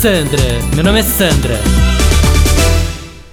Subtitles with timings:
[0.00, 0.42] Sandra,
[0.74, 1.56] meu nome é Sandra.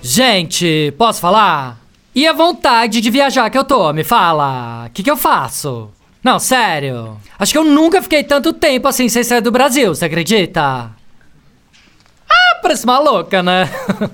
[0.02, 1.80] Gente, posso falar?
[2.14, 4.88] E a vontade de viajar que eu tô, me fala.
[4.88, 5.90] O que, que eu faço?
[6.22, 7.16] Não, sério.
[7.40, 10.92] Acho que eu nunca fiquei tanto tempo assim sem sair do Brasil, você acredita?
[12.30, 13.70] Ah, parece uma louca, né?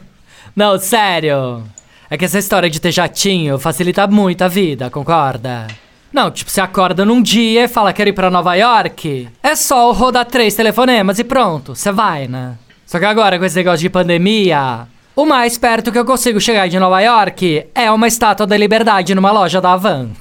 [0.55, 1.63] Não, sério.
[2.07, 5.65] É que essa história de ter jatinho facilita muito a vida, concorda?
[6.13, 9.27] Não, tipo, você acorda num dia e fala quero ir pra Nova York.
[9.41, 12.55] É só rodar três telefonemas e pronto, você vai, né?
[12.85, 16.69] Só que agora, com esse negócio de pandemia, o mais perto que eu consigo chegar
[16.69, 20.11] de Nova York é uma estátua da liberdade numa loja da Havan.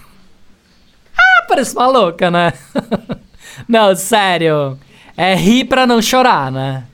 [1.15, 2.55] Ah, parece uma louca, né?
[3.69, 4.79] não, sério.
[5.15, 6.85] É rir pra não chorar, né?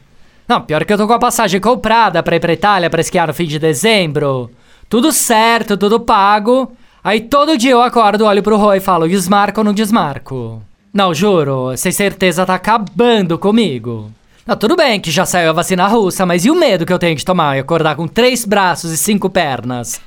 [0.48, 3.28] Não, pior que eu tô com a passagem comprada pra ir pra Itália pra esquiar
[3.28, 4.50] no fim de dezembro.
[4.88, 6.72] Tudo certo, tudo pago.
[7.02, 10.62] Aí todo dia eu acordo, olho pro Roy e falo, desmarco ou não desmarco?
[10.92, 14.10] Não, juro, sem certeza tá acabando comigo.
[14.46, 16.98] Não, tudo bem que já saiu a vacina russa, mas e o medo que eu
[16.98, 20.00] tenho de tomar e acordar com três braços e cinco pernas?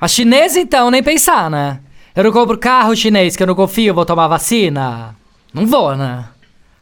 [0.00, 1.80] A chinesa, então, nem pensar, né?
[2.14, 5.16] Eu não compro carro chinês que eu não confio, vou tomar vacina?
[5.52, 6.26] Não vou, né?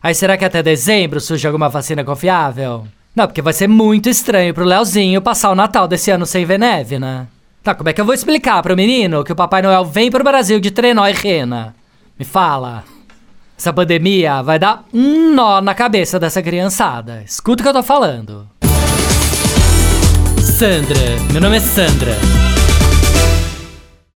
[0.02, 2.84] Aí será que até dezembro surge alguma vacina confiável?
[3.14, 6.58] Não, porque vai ser muito estranho pro Leozinho passar o Natal desse ano sem ver
[6.58, 7.28] neve, né?
[7.64, 10.22] Tá, como é que eu vou explicar pro menino que o Papai Noel vem pro
[10.22, 11.74] Brasil de trenó e rena?
[12.18, 12.84] Me fala.
[13.58, 17.22] Essa pandemia vai dar um nó na cabeça dessa criançada.
[17.24, 18.46] Escuta o que eu tô falando.
[20.42, 22.14] Sandra, meu nome é Sandra.